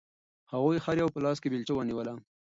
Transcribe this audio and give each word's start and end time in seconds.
هغوی 0.51 0.77
هر 0.85 0.95
یو 1.01 1.13
په 1.13 1.19
لاس 1.25 1.37
کې 1.41 1.51
بیلچه 1.51 1.73
ونیوله. 1.75 2.13